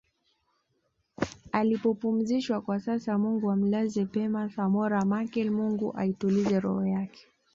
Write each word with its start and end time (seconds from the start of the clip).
alipopumzishwakwa 1.51 2.79
sasa 2.79 3.17
Mungu 3.17 3.51
amlaze 3.51 4.05
pema 4.05 4.49
Samora 4.49 5.05
Machel 5.05 5.49
Mungu 5.51 5.93
aitulize 5.97 6.59
roho 6.59 6.85
yake 6.85 7.27